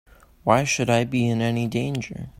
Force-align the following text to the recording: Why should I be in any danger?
Why 0.43 0.63
should 0.63 0.89
I 0.89 1.03
be 1.03 1.27
in 1.29 1.43
any 1.43 1.67
danger? 1.67 2.29